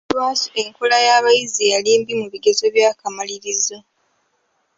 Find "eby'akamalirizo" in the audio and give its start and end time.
2.69-3.77